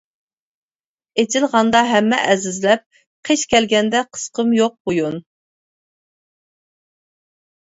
[1.23, 2.85] ئېچىلغاندا ھەممە ئەزىزلەپ،
[3.29, 5.23] قىش كەلگەندە قىسقۇم يوق بويۇن.